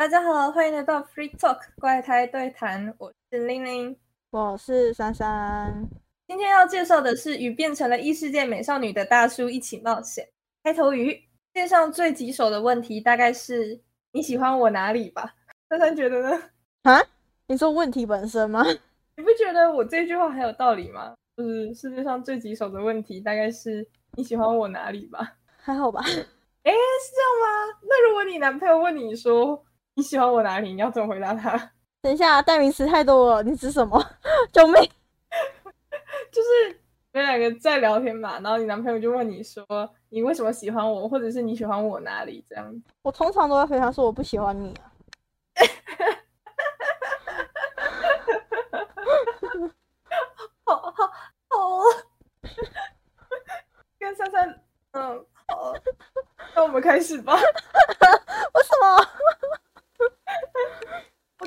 [0.00, 3.94] 大家好，欢迎来到 Free Talk 怪胎对谈，我是玲玲，
[4.30, 5.86] 我是珊珊。
[6.26, 10.26] 今天要介绍的是与变成了异世界美少女的大叔一起冒险。
[10.64, 11.20] 开头语，世
[11.52, 13.78] 界上最棘手的问题大概是
[14.12, 15.34] 你喜欢我哪里吧？
[15.68, 16.42] 珊珊觉得呢？
[16.84, 16.98] 啊？
[17.48, 18.64] 你说问题本身吗？
[19.18, 21.12] 你不觉得我这句话很有道理吗？
[21.36, 23.86] 就是世界上最棘手的问题大概是
[24.16, 25.34] 你喜欢我哪里吧？
[25.58, 26.00] 还好吧？
[26.00, 27.78] 哎，是这样吗？
[27.82, 29.62] 那如果你男朋友问你说
[29.94, 31.72] 你喜欢我哪里，你要怎么回答他？
[32.02, 34.02] 等一下，代名词太多了，你指什么？
[34.52, 34.74] 救命！
[36.32, 36.80] 就是
[37.12, 39.64] 你们两个在聊天嘛，然后你男朋友就问你说
[40.08, 42.82] 你为什么喜欢我，或者是你喜欢我哪里这样。
[43.02, 44.90] 我通常都会回答说我不喜欢你啊。
[50.64, 51.06] 好好
[51.48, 51.82] 好，
[53.98, 54.62] 跟珊珊，
[54.92, 55.74] 嗯，好。
[56.54, 57.34] 那我们开始吧。
[57.34, 59.06] 为什么？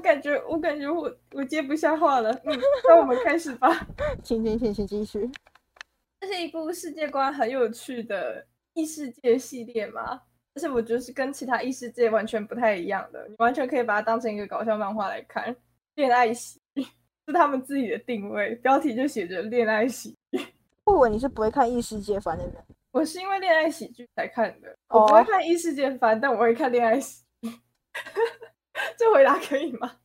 [0.04, 2.30] 我感觉，我感觉我我接不下话了。
[2.44, 3.88] 嗯，那我们开始吧。
[4.22, 5.32] 请请请请继续。
[6.20, 10.20] 这是一部世界观很有趣的异世界系列嘛？
[10.54, 13.26] 但是我觉得是跟其他异世界完全不太一样的。
[13.30, 15.56] 你完全可以把它当成一个搞笑漫画来看。
[15.96, 20.46] 恋爱喜剧是他们自己的定位，标题就写着恋爱喜剧。
[20.84, 22.56] 不文，你是不会看异世界番的人。
[22.92, 27.50] 我是因为恋爱喜剧才看的，我不会看异世界番，但我会看恋爱喜剧。
[28.98, 29.98] 这回答可以吗？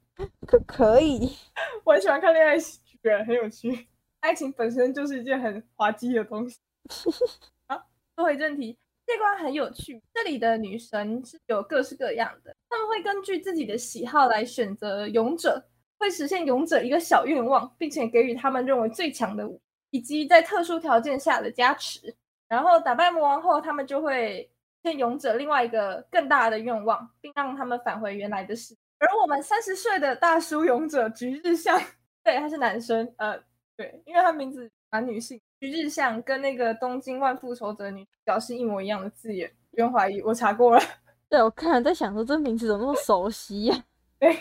[0.47, 1.37] 可可以，
[1.84, 3.87] 我很喜欢看恋爱喜剧，很有趣。
[4.21, 6.59] 爱情本身就是一件很滑稽的东西。
[7.69, 10.03] 好，说回正题，这关很有趣。
[10.12, 15.65] 这里的女神是有各式各样的，他们会根据自己的喜好来选择勇者，
[15.99, 22.15] 会实现勇者一个小愿望，并且给予他们认为最强的武，以及在特殊条件下的加持。
[22.49, 24.51] 然后打败魔王后，他们就会
[24.83, 28.81] 欠勇者另外一个更大的愿望，并让他们返回原来的世界。
[28.98, 31.81] 而我们三十岁的大叔勇者菊日向，
[32.25, 33.39] 对，他是男生，呃，
[33.77, 35.41] 对，因为他名字蛮女性。
[35.61, 40.81] 菊日向跟那个东京万复仇者女主角是一模一样的字眼，不用怀疑，我查过了。
[41.28, 43.84] 对，我看了在想说这名字怎么那么熟悉呀？
[44.19, 44.33] 对，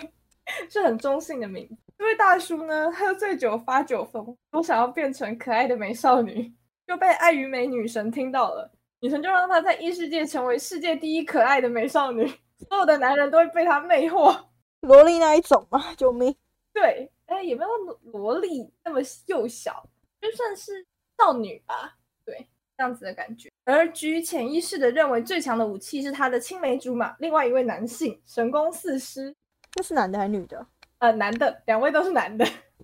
[0.69, 1.75] 是很中性的名字。
[1.97, 6.53] 这位大叔呢，喝醉酒发酒疯，都想要变成可爱的美少女。
[6.85, 12.27] 就被爱与美女神听到了，女神就让她在异世界成为世界第一可爱的美少女，
[12.67, 14.35] 所有的男人都会被她魅惑，
[14.81, 15.93] 萝莉那一种吗？
[15.95, 16.35] 救命！
[16.73, 17.69] 对，哎，也没有
[18.11, 19.87] 萝莉那么幼小，
[20.19, 20.85] 就算是
[21.17, 23.49] 少女吧，对，这样子的感觉。
[23.65, 29.35] 而居潜意识的认为最强的武器是他的青梅竹马，另外一位男性神宫四师，
[29.73, 30.65] 这是男的还是女的？
[30.99, 32.43] 呃，男的，两位都是男的。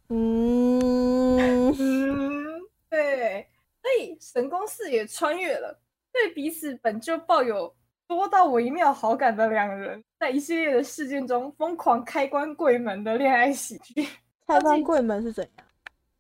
[0.10, 3.48] 嗯 嗯，对。
[3.82, 5.78] 所以神宫四也穿越了，
[6.14, 7.76] 对彼此本就抱有
[8.08, 14.08] 多到微妙好感的两人，在一系列的事件中疯狂开关柜门的恋爱喜剧。
[14.48, 15.68] 开关柜门是怎样？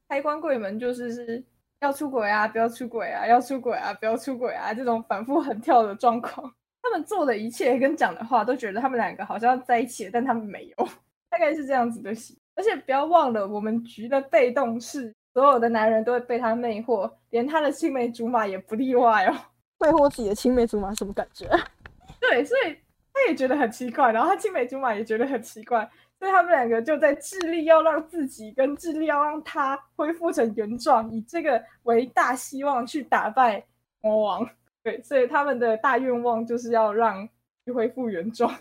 [0.09, 1.43] 开关柜门就是是
[1.81, 6.51] 要出轨啊，不要出轨啊，要出轨啊，不要出轨啊，这种反复横跳的状况。
[6.81, 10.87] 他们做的一切跟讲的话，都觉得他们两个好像在一起了，但他们没有，
[11.29, 12.37] 大概是这样子的戏。
[12.55, 15.13] 而且不要忘了，我们局的被动是。
[15.33, 19.35] 所有的男人都会被他魅惑，连他的青梅竹马也不例外哦。
[19.83, 21.45] 魅惑自己的青梅竹马什么感觉？
[22.21, 22.77] 对，所以
[23.13, 33.61] 他也觉得很奇怪，然后他青梅竹马也觉得很奇怪，所以他们两个就在致力要让自己跟致力要让他恢复成原状，以这个为大希望去打败
[33.99, 34.49] 魔王。
[34.81, 37.27] 对，所以他们的大愿望就是要让
[37.65, 38.53] 去恢复原状。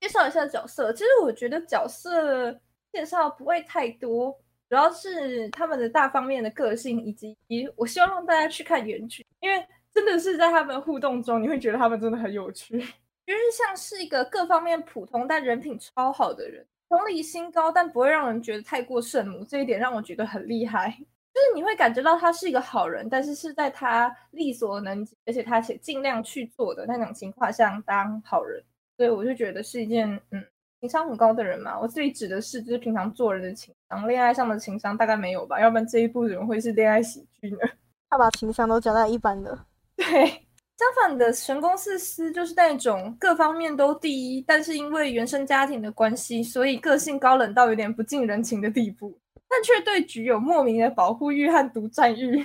[0.00, 2.52] 介绍一下角色，其实我觉得角色
[2.92, 4.38] 介绍不会太多。
[4.68, 7.36] 主要是他们的大方面的个性，以及
[7.76, 12.78] 我希望让大家去看原剧，因为真的是在他们互动中，你会觉得他们真的很有趣。
[13.26, 20.90] 就是像是一个各方面普通但人品超好的人，同理心高但不会让人觉得太过圣母，这一点让我觉得很厉害。
[21.34, 28.62] 就是你会感觉到他是一个好人，但是是在他力所能及，而且他且尽量去做的那种情况下当好人，
[28.96, 30.44] 所以我就觉得是一件嗯。
[30.84, 37.58] 情商很高的人嘛，我自己指的是就是平常做人的情商，恋爱上的情商大概没有吧，要不然这一部怎么会是恋爱喜剧呢？
[38.10, 39.58] 他把情商都讲在一般的。
[39.96, 40.04] 对，
[40.76, 52.44] 相反的神宫四司就是那种各方面都第一，但是因为原生家庭的关系，所以个性高冷到有点不近人情的地步，但却对局有莫名的保护欲和独占欲。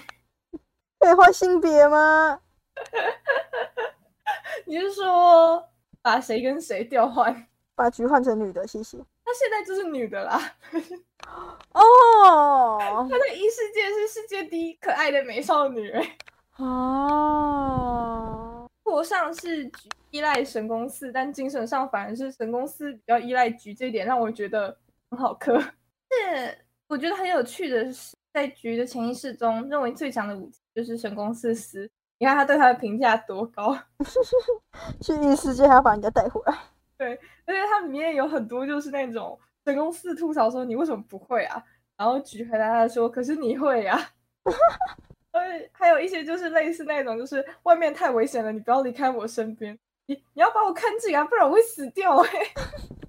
[0.98, 2.40] 可以换性别吗？
[4.66, 5.68] 你是说
[6.02, 7.49] 把谁跟谁调换？
[7.80, 8.98] 把菊换成女的，谢谢。
[8.98, 10.38] 她现在就是女的啦。
[11.72, 15.90] 哦，她在异世界是世界第一可爱的美少女。
[16.60, 24.78] 哦，活上是菊依赖神宫寺，但精神上反而是神宫寺比较依赖菊，这一点让我觉得
[25.10, 25.58] 很好磕。
[25.58, 26.58] 是
[26.90, 31.90] 我觉得很有趣的是，在菊的潜意识中，认为最强的武器就是神宫寺司。
[32.18, 33.74] 你看他对他的评价多高，
[35.00, 36.58] 去异世界还要把人家带回来。
[37.00, 41.64] 对，而且它里面有很多就是那种神宫寺吐槽说你为什么不会啊，
[41.98, 43.98] 然后举回答他说可是你会呀。
[45.32, 45.42] 呃，
[45.72, 52.30] 还有一些就是类似那种，就是外面太危险了，你不要离开我身边，你你要把我看紧啊，不然我会死掉哎。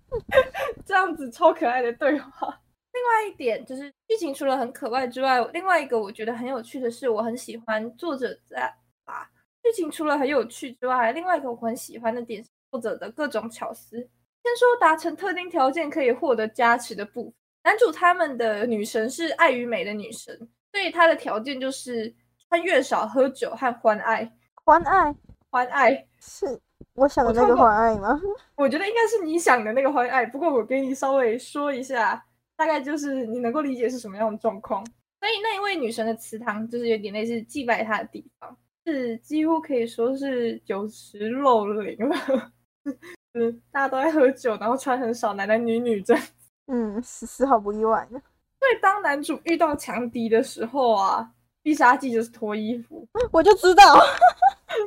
[0.87, 2.61] 这样子超可爱的对话。
[2.93, 8.73] 另外一点就是剧情除了很可爱之外，另外一个我觉得很有趣的是，我很喜欢作者在
[9.05, 9.29] 把
[9.63, 13.97] 剧情除了很有趣之外，另外一个我很喜欢的点，作者的各种巧思。
[13.97, 17.35] 先说达成特定条件可以获得加持的部分，
[17.65, 20.37] 男主他们的女神是爱与美的女神，
[20.73, 22.15] 所以他的条件就是
[22.49, 24.31] 穿越少、喝酒和欢爱。
[24.65, 25.15] 欢爱，
[25.51, 26.61] 欢爱是
[26.95, 28.21] 我想的那个欢爱吗？
[28.57, 32.25] 我觉得应该是你想的那个欢爱，不过我给你稍微说一下。
[32.57, 34.85] 大概就是你能够理解是什么样的状况，
[35.19, 42.53] 所以那一位女神的祠堂就是有点类似祭拜她的地方，是几乎可以说是酒池肉林了。
[43.35, 46.23] 嗯，大家都在喝酒，然后穿很少，男男女女这样。
[46.67, 48.19] 嗯，丝丝毫不意外的。
[48.59, 51.31] 所以当男主遇到强敌的时候啊，
[51.63, 53.07] 必杀技就是脱衣服。
[53.33, 53.97] 我就知道，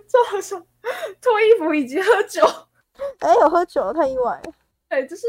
[0.07, 0.59] 就好像
[1.21, 2.45] 脱衣服以及喝酒。
[3.19, 4.53] 哎，有喝酒太意外了。
[4.89, 5.25] 对，就是。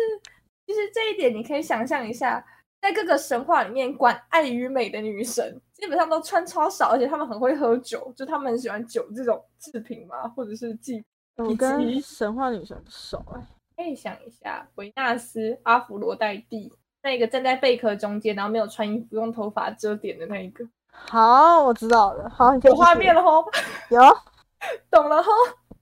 [0.67, 2.43] 其实这一点你可以想象一下，
[2.81, 11.05] 在各个神话里面，管爱与美的女神基本上都穿超少，而且她们很会喝酒，就她们很喜欢酒这种制品嘛，或者是祭。
[11.37, 13.41] 我跟神话女神不熟哎，
[13.77, 16.73] 可以想一下，维纳斯、阿芙罗黛蒂，
[17.03, 20.67] 那个站在贝壳中间，然后没有穿衣服，用头发遮点的那一个。
[20.91, 22.29] 好，我知道了。
[22.31, 23.45] 好，有画面了吼。
[23.91, 24.01] 有，
[24.91, 25.31] 懂了吼。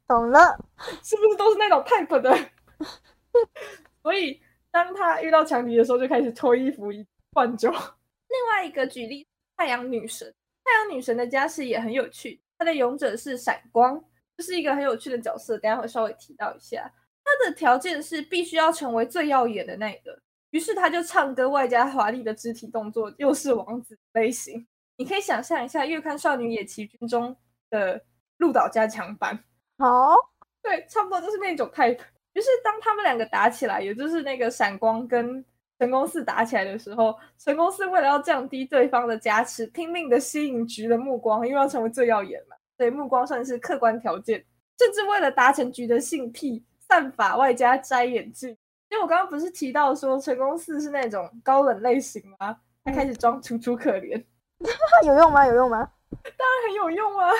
[0.09, 0.57] 懂了，
[1.03, 2.37] 是不是都是那种 type 的？
[4.03, 4.41] 所以。
[4.75, 6.87] 当他遇到强敌的时候，就开始脱衣服
[7.35, 7.71] 换装。
[7.75, 10.35] 另外一个举例，太阳女神。
[10.65, 14.12] 太阳女神的家世也很有趣，她的勇者是闪光，这
[14.43, 15.56] 是一个很有趣的角色。
[15.59, 16.93] 等下会稍微提到一下。
[17.25, 20.19] 他的条件是必须要成为最耀眼的那个，
[20.50, 24.67] 于是他就唱歌外加华丽的肢体动作，又是王子类型。
[24.97, 27.35] 你可以想象一下《月刊少女野崎君》中
[27.71, 28.03] 的
[28.39, 29.39] 鹿岛加强版。
[29.79, 30.15] 好，
[30.62, 31.99] 对，差不多就是那种 type。
[32.35, 35.44] 于是，当他们两个打起来，也就是那个闪光跟
[35.79, 44.45] 神宫寺打起来的时候，神宫寺为了要降低对方的加持，拼命的吸引菊的目光，因为要成为最耀眼嘛，所以目光算是客观条件。
[44.79, 48.51] 甚至为了达成局的性癖，散发外加摘眼镜。
[48.91, 52.57] 因为我刚刚不是提到说神宫寺是那种高冷类型吗？
[52.85, 54.23] 他开始装楚楚可怜，
[55.07, 55.47] 有用吗？
[55.47, 55.79] 有用吗？
[56.37, 57.31] 当然很有用啊。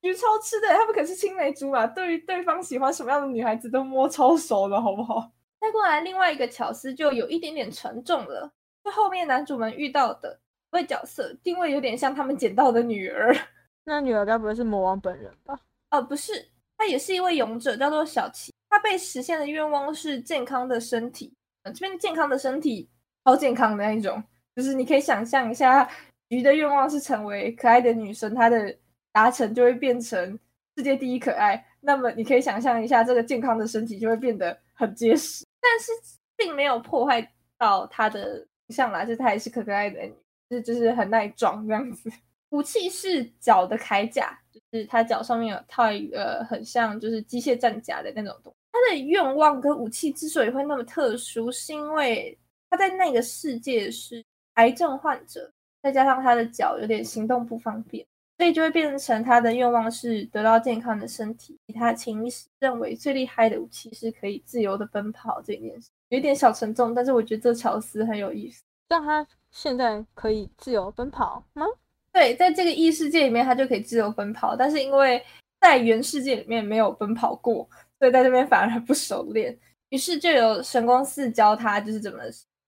[0.00, 5.30] 鱼超吃的，他们可是青梅竹马，对于对方喜欢什么样的女孩子都摸超熟了，好不好？
[5.60, 8.52] 再过来另外一个巧思就有一点点沉重了，
[8.84, 10.40] 就后面男主们遇到的
[10.70, 13.36] 位角色定位有点像他们捡到的女儿。
[13.84, 15.58] 那女儿该不会是魔王本人吧？
[15.90, 18.52] 哦，不是，她也是一位勇者，叫做小琪。
[18.68, 21.32] 她被实现的愿望是健康的身体，
[21.64, 22.88] 呃，这边健康的身体
[23.24, 24.22] 超健康的那一种，
[24.54, 25.88] 就是你可以想象一下，
[26.28, 28.76] 鱼的愿望是成为可爱的女生，她的。
[29.14, 30.38] 达成就会变成
[30.74, 35.92] 世界第一可爱，那么你可以想象一下，这个健康的身体就会变得很结实，但是
[36.34, 37.20] 并没有破坏
[37.58, 38.36] 到她的
[38.68, 40.00] 形象啦，就他还是可可爱的，
[40.48, 42.10] 就是就是很耐撞这样子。
[42.52, 48.56] 武器是脚的铠甲，就是他脚上面有套一个很像就是机械战甲的那种东西。
[48.70, 52.38] 他的愿望跟武器之所以会那么特殊，是因为
[52.70, 58.06] 他在那个世界是癌症患者，再加上他的脚有点行动不方便。
[58.38, 61.56] 所以就会变成他的愿望是得到健康的身体。
[61.74, 68.64] 他潜意识认为最厉害的武器是可以自由的奔跑这件事，有点小沉重，但是我觉得这乔斯很有意思。
[68.88, 71.64] 但他现在可以自由奔跑吗？
[72.12, 74.54] 对，在这个异世界里面，他就可以自由奔跑。
[74.54, 75.22] 但是因为
[75.60, 79.58] 在原世界里面没有奔跑过，所以在这边反而不熟练。
[79.90, 82.18] 于是就有神光寺教他，就是怎么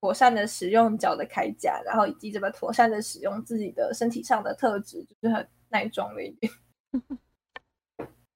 [0.00, 5.46] 妥善的使用脚的铠甲，然后以及怎么妥善的使用自己的身体上的特质，就是很。
[5.70, 6.52] 耐装了一点。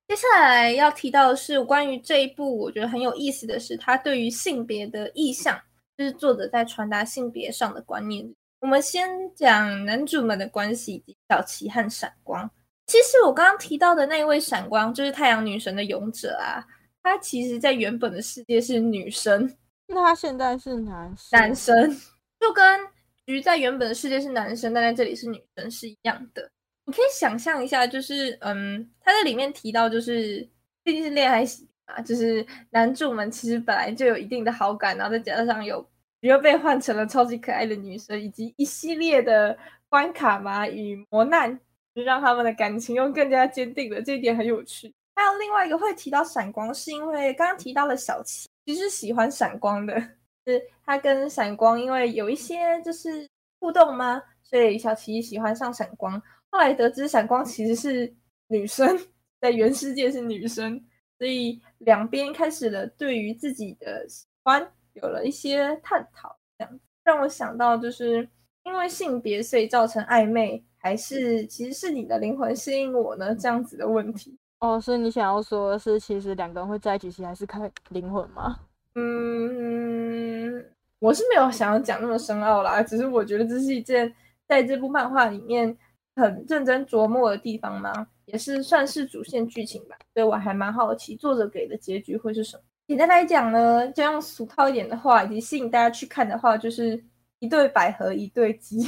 [0.08, 5.56] 接下来要提到的是关于这一部，我觉得很有意思的是，他对于性别的意向，
[5.96, 8.28] 就是作者在传达性别上的观念。
[8.60, 12.50] 我们先讲男主们的关系，以及小琪和闪光。
[12.86, 16.64] 其实我刚刚提到的那位闪光，就是太阳女神的勇者啊，
[17.02, 19.54] 他其实在原本的世界是女生，
[19.86, 21.96] 那他现在是男男生，
[22.40, 22.80] 就跟
[23.26, 26.50] 鱼在原本的世界是男生，但在这里是女生是一样的。
[26.86, 30.48] 你可以想象一下，就是嗯，他在里面提到，就是
[30.82, 35.86] 毕竟是恋爱喜啊，就是男主们其实本来就有一定的好感，然后再加上有
[36.20, 39.56] 又被换成了超级可爱的女生，以及一系列的
[39.88, 41.58] 关卡嘛与磨难，
[41.94, 44.02] 就让他们的感情又更加坚定了。
[44.02, 44.92] 这一点很有趣。
[45.14, 50.00] 还有另外一个会提到闪光，是因为刚刚提到了小七，其实喜欢闪光的，
[50.46, 53.28] 是他跟闪光因为有一些就是
[53.60, 54.22] 互动吗？
[54.42, 56.20] 所以小七喜欢上闪光。
[56.50, 58.14] 后来得知闪光其实是
[58.46, 58.98] 女生，
[59.40, 60.80] 在原世界是女生，
[61.18, 64.66] 所以两边开始了对于自己的喜欢
[65.02, 66.36] 有了一些探讨。
[66.58, 68.28] 这样让我想到，就是
[68.64, 73.34] 因为性别所以造成暧昧，还是其实是你的灵魂吸引我呢？
[73.34, 74.36] 这样子的问题。
[74.60, 78.56] 哦，所以你想要说的是，其实两个人会在一起，其实还是看灵魂吗？
[78.94, 80.64] 嗯，
[80.98, 84.14] 我是没有想要讲那么深奥啦，只是我觉得这是一件
[84.46, 85.76] 在这部漫画里面。
[86.16, 87.92] 很认真琢磨的地方嘛？
[88.24, 92.62] 也是算是主线剧情吧，所以我还蛮好奇作者给的结局会是什么。
[92.88, 96.98] 简单来讲呢，就用俗套一点的话，以及吸引大家去看的话，就是
[97.38, 98.78] 一对百合一对鸡，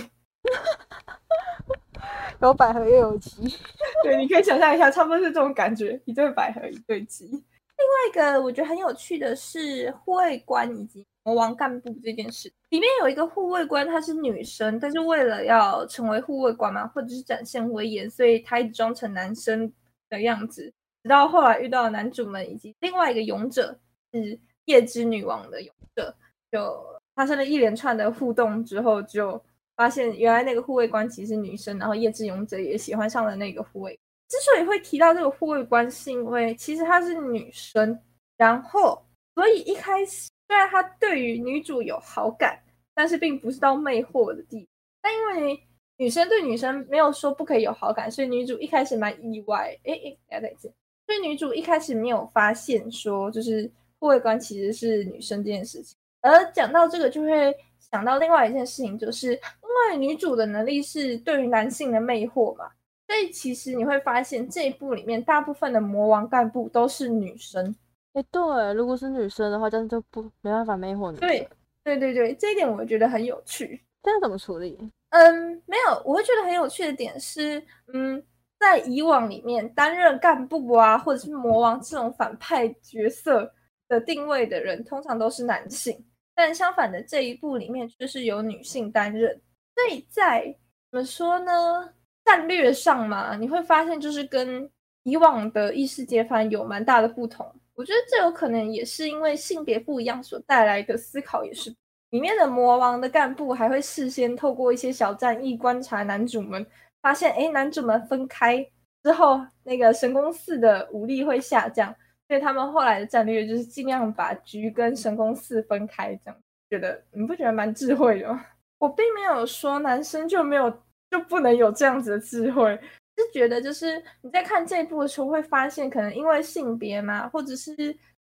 [2.41, 3.43] 有百合又有鸡。
[4.03, 7.27] 对，你可以想象一下，差不多是这种感觉，一对百合一对鸡。
[7.27, 11.07] 另外一个我觉得很有趣的是护卫官以及。
[11.23, 19.71] 魔王干部这件事里面有一个护卫官，她是女生，但是为了要成为护卫官嘛，或者是展现威严，所以她一直装成男生
[20.09, 20.73] 的样子。
[21.03, 23.79] 直到后来遇到男主们以及另外一个勇者
[24.13, 26.15] 是夜之女王的勇者，
[26.51, 29.43] 就发生了一连串的互动之后，就
[29.77, 33.99] 发现原来那个护卫官其实是女生，然后夜之勇者也喜欢上了那个护卫。
[34.29, 37.99] 之所以会提到这个护卫官，是因为其实她是女生，
[38.37, 39.03] 然后
[39.35, 40.29] 所以一开始。
[40.49, 42.61] 虽然她对于女主有好感，
[42.93, 44.67] 但是并不是到魅惑的地步。
[45.01, 45.61] 但因为
[45.97, 49.79] 女生对女生没有说不可以有好感，所以女主一开始蛮意外。
[49.85, 50.73] 哎哎，大家再见。
[51.07, 55.97] 所以女主一开始没有发现说，就是护卫官其实是女生这件事情。
[56.23, 62.71] 而讲到这个，就会想到另外一件事情，就是因为女主的能力是对于男性的魅惑嘛，
[63.07, 67.75] 所以其实你会发现这一部里面大部分的魔王干部都是女生。
[68.13, 71.19] 哎，对，如果是女生的话，这样就不没办法魅惑你。
[71.19, 71.49] 对，
[71.85, 73.81] 对对对，这一点我觉得很有趣。
[74.03, 74.77] 这样怎么处理？
[75.11, 78.23] 嗯，没有，我会觉得很有趣的点是，嗯，
[78.59, 83.53] 在以往里面担任干部啊，或者是魔王这种反派角色
[83.91, 86.03] 的定位的人，通常都是男性。
[86.35, 89.39] 但相反的这一部里面，却是由女性担任。
[89.75, 90.45] 所以在
[90.91, 91.93] 怎么说呢？
[92.25, 94.71] 战略上嘛，你会发现就是跟
[95.03, 97.53] 以往的异世界番有蛮大的不同。
[97.75, 101.75] 我觉得这有可能也是因为性别不一样所带来的思考，也是
[102.11, 106.65] 里面的魔王的干部还会事先透过一些小战役观察男主们，
[107.01, 108.65] 发现哎，男主们分开
[109.03, 111.93] 之后，那个神宫寺的武力会下降，
[112.31, 118.47] 所以他们后来的战略就是尽量把局跟神宫寺分开，这样觉得你不觉得蛮智慧的吗？
[118.79, 120.71] 我并没有说男生就没有
[121.11, 122.79] 就不能有这样子的智慧。
[123.19, 127.75] 是觉得，就是你在看这一部的时候，会发现可能因为性别嘛，或者是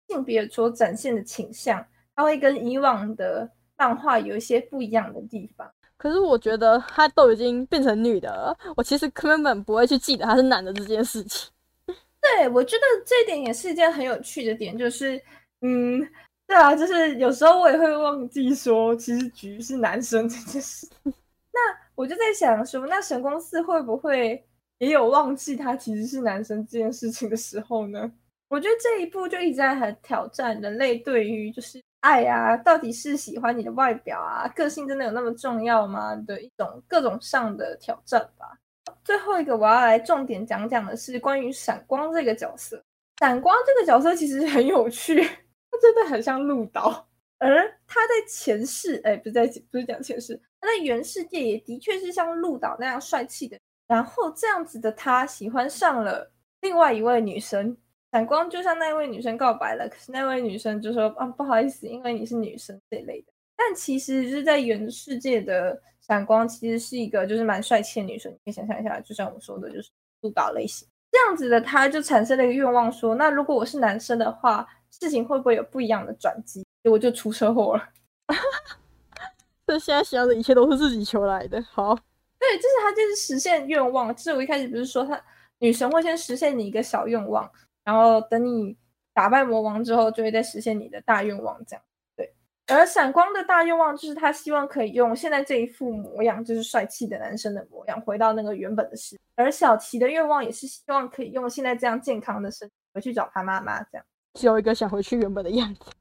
[0.08, 1.84] 性别所展现的倾向，
[2.16, 5.68] 它会跟以往的漫画有一些不一样的地方。
[5.98, 11.52] 可是我觉得他都已经变成女的了，我其实根本不会去记得他是男的这件事情。
[12.38, 15.22] 对，我觉得这一点也是一件很有趣的点，就是，
[15.62, 16.00] 嗯，
[16.48, 20.88] 对啊，就是有时候我也会忘记说，其实菊是男生这件事。
[21.04, 21.60] 那
[21.94, 24.44] 我就在想说，那神宫寺会不会？
[24.80, 28.12] 也有忘记他其实是男生这件事情的时候呢。
[28.50, 38.58] 我觉得这一步就一直在很挑战人类对于就是爱啊，到底是喜欢你的外表啊，个性真的有那么重要吗的一种各种上的挑战吧。
[39.06, 42.84] 最后一个我要来重点讲讲的是关于闪光这个角色。
[43.20, 47.08] 闪光这个角色其实很有趣，他真的很像鹿岛，
[47.38, 53.58] 而他在前世，哎，不是在不是讲前世，他在原世界也的确是像鹿岛那样帅气的。
[53.88, 56.32] 然后这样子的他喜欢上了
[56.62, 57.78] 另外一位女生，
[58.12, 59.88] 闪光就向那位女生告白了。
[59.88, 68.32] 可是那位女生就说：“啊，不好意思，因为你是女生这类的。”但其实就是在原世界的闪光其实是一个就是蛮帅气的女生。
[68.32, 69.90] 你可以想象一下，就像我说的，就是
[70.22, 77.90] 督导类型这样子的，他就产生了一个愿望，说：“那如果我是男生的话，事情会不会有不一样的转机？”结果就出车祸了。
[79.66, 81.60] 这现在想的一切都是自己求来的。
[81.64, 81.98] 好。
[82.38, 84.14] 对，就是他，就是实现愿望。
[84.16, 85.20] 就是我一开始不是说，他
[85.58, 87.50] 女神会先实现你一个小愿望，
[87.84, 88.78] 然后等你
[89.14, 91.58] 打败魔王之后，就会再实现你的大愿望。
[91.66, 91.95] 这样，对。
[92.68, 99.22] 而闪光的大愿望就是他希望可以用现在这一副模样，就是帅气的男生的模样，回到那个原本的世界。
[99.36, 104.06] 而小琪的愿望也是希望可以用现在这样健康的身体回去找他妈妈，这样。
[104.34, 105.92] 只有一个想回去原本的样子，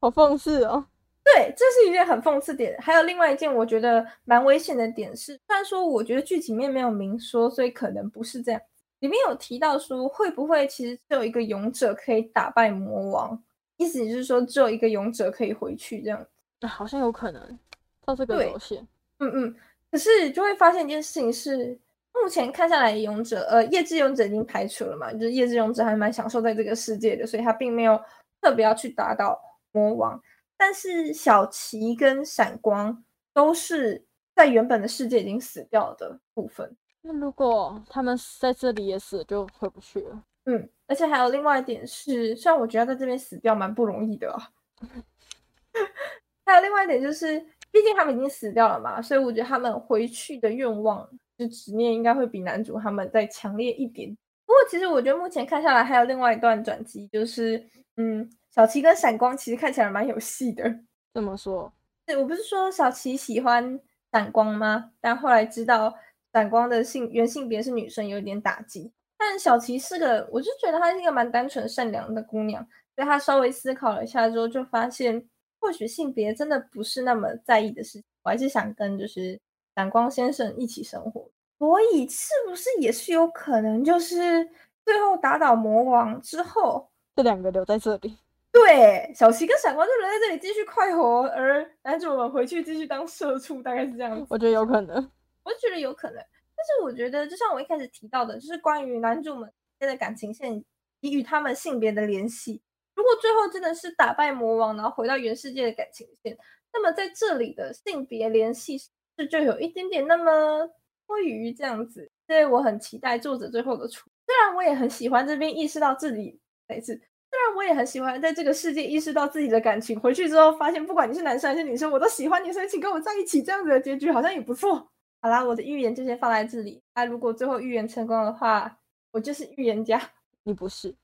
[0.00, 0.86] 好讽刺哦。
[1.22, 2.76] 对，这是一件很讽刺点。
[2.80, 8.60] 还有另外一件我觉得蛮危险的点是，虽然说我觉得剧情面没有明说，所以可能不是这样。
[9.00, 13.42] 里面有提到说，会不会其实只有一个勇者可以打败魔王？
[13.76, 16.26] 意思就是说，只有一个勇者可以回去这样。
[16.60, 17.58] 子好像有可能
[18.04, 18.86] 到这个流线。
[19.18, 19.56] 嗯嗯。
[19.90, 21.78] 可是就会发现一件事情是，
[22.12, 27.98] 目前看下来，勇者呃，夜之勇者已经排除了嘛，就是夜之勇者还蛮享受在这个世界的，所以他并没有
[28.40, 29.40] 特别要去打倒
[29.72, 30.20] 魔王。
[30.56, 34.04] 但是小琪跟闪光都是
[34.34, 36.76] 在原本的世界已经死掉的部分。
[37.02, 40.22] 那如果他们在这里也死，就回不去了。
[40.46, 44.50] 嗯，而且还有另外一点是，虽然我觉得在这边死掉蛮不容易的啊。
[46.46, 47.38] 还有另外一点就是，
[47.70, 54.08] 毕竟他们已经死掉了嘛，所以我觉得他们回去的愿望，就执念应该会比男主他们再强烈一点。
[54.46, 57.62] 不过其实我觉得目前看下来，还有另外一段转机，就是
[57.96, 60.78] 嗯，小琪跟闪光其实看起来蛮有戏的。
[61.12, 61.72] 怎么说？
[62.06, 63.80] 对我不是说小琪喜欢
[64.12, 64.92] 闪光吗？
[65.00, 65.92] 但后来知道。
[66.32, 68.92] 闪光的性原性别是女生，有点打击。
[69.18, 72.66] 但小琪是个，我就觉得她是一个蛮单纯善良的姑娘。
[72.94, 75.26] 所以她稍微思考了一下之后，就发现
[75.60, 78.04] 或许性别真的不是那么在意的事情。
[78.22, 79.38] 我还是想跟就是
[79.74, 81.28] 闪光先生一起生活。
[81.58, 84.46] 所以是不是也是有可能，就是
[84.84, 88.18] 最后打倒魔王之后，这两个留在这里？
[88.52, 94.26] 对，小琪跟闪光就留在这里继续快活，而男主们回去继续当社畜，大概是这样子。
[94.30, 94.96] 我觉得有可能。
[95.42, 96.35] 我觉得有可能，但
[96.66, 100.62] 是我觉得就像我一开始提到的，就是关于男主们之间的感情线
[101.00, 102.60] 以与他们性别的联系。
[102.94, 106.36] 如果最后真的是打败魔王，然后回到原世界的感情线，
[106.72, 110.66] 那么在这里的性别联系是就有一点点那么
[111.06, 112.10] 多余这样子。
[112.26, 114.10] 所以我很期待作者最后的出。
[114.26, 124.90] 虽然我也很喜欢这边意识到自己每次，虽然我也很喜欢在这个世界意识到自己的感情，回去之后发现不管你是男生还是女生，我都喜欢你，所以请跟我在一起，这样子的结局好像也不错。
[125.20, 126.82] 好啦，我的预言就先放在这里。
[126.92, 128.78] 啊，如果最后预言成功的话，
[129.10, 130.00] 我就是预言家。
[130.44, 130.94] 你不是？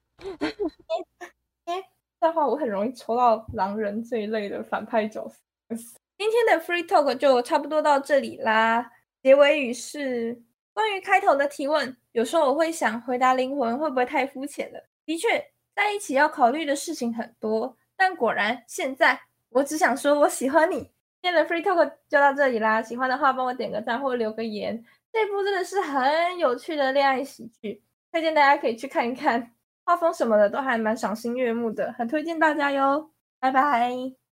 [1.64, 1.75] 哎，
[2.20, 5.38] 这样的话我很容易抽到狼人这一类的反派角色。
[6.18, 8.92] 今天的 free talk 就差不多到这里啦。
[9.20, 10.40] 结尾语是
[10.72, 11.96] 关于开头的提问。
[12.12, 14.87] 有时候我会想，回答灵魂会不会太肤浅了？
[15.05, 17.77] 的确，在一起要考虑的事情很多。
[17.96, 20.91] 但果然，现在我只想说，我喜欢你。
[21.22, 24.85] 今天的 free talk 就到这里啦，喜欢的话帮我点个赞或留个言。
[25.12, 27.80] 这部真的是很有趣的恋爱喜剧，
[28.11, 29.52] 推荐大家可以去看一看，
[29.85, 33.12] 画风什么的都还蛮赏心悦目的，很推荐大家哟。
[33.38, 34.21] 拜拜。